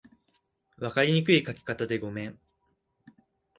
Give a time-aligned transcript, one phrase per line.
[0.79, 2.39] 分かりにくい書き方でごめん